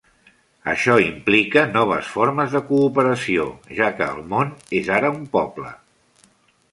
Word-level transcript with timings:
Això 0.71 0.93
implica 1.01 1.61
noves 1.73 2.07
formes 2.13 2.55
de 2.57 2.61
cooperació, 2.71 3.45
ja 3.81 3.91
que 3.99 4.07
el 4.15 4.23
món 4.33 4.55
és 4.81 4.93
ara 4.99 5.13
un 5.19 5.23
poble. 5.37 5.71